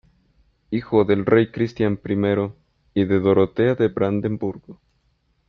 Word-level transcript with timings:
Hijo 0.71 1.05
del 1.05 1.27
rey 1.27 1.51
Cristián 1.51 1.99
I 2.03 2.51
y 3.01 3.05
de 3.05 3.19
Dorotea 3.19 3.75
de 3.75 3.89
Brandeburgo. 3.89 4.79